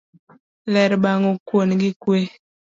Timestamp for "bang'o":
1.03-1.31